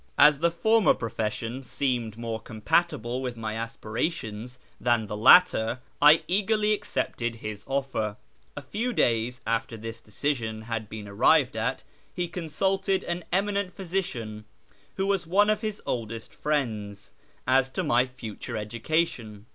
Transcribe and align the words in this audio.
As 0.17 0.39
the 0.39 0.49
former 0.49 0.95
profession 0.95 1.61
seemed 1.61 2.17
more 2.17 2.39
compatible 2.39 3.21
with 3.21 3.37
my 3.37 3.53
aspirations 3.53 4.57
than 4.79 5.05
the 5.05 5.15
latter, 5.15 5.79
I 6.01 6.23
eagerly 6.27 6.73
accepted 6.73 7.35
his 7.35 7.63
offer. 7.67 8.17
A 8.57 8.63
few 8.63 8.93
days 8.93 9.41
after 9.45 9.77
this 9.77 10.01
decision 10.01 10.63
had 10.63 10.89
been 10.89 11.07
arrived 11.07 11.55
at, 11.55 11.83
he 12.11 12.27
consulted 12.27 13.03
an 13.03 13.25
eminent 13.31 13.75
physician, 13.75 14.45
who 14.95 15.05
was 15.05 15.27
one 15.27 15.51
of 15.51 15.61
his 15.61 15.83
oldest 15.85 16.33
friends, 16.33 17.13
as 17.45 17.69
to 17.69 17.83
my 17.83 18.07
future 18.07 18.57
education. 18.57 19.45